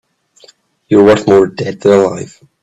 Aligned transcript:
You're 0.87 1.03
worth 1.03 1.27
more 1.27 1.45
dead 1.45 1.81
than 1.81 1.91
alive. 1.91 2.41